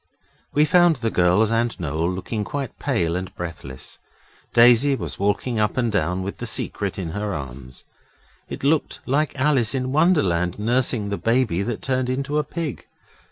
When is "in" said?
6.97-7.11, 9.75-9.91